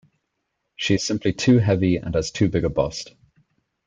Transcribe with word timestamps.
She 0.77 0.95
is 0.95 1.05
simply 1.05 1.31
too 1.31 1.59
heavy 1.59 1.97
and 1.97 2.15
has 2.15 2.31
too 2.31 2.49
big 2.49 2.63
a 2.63 2.69
bust. 2.69 3.13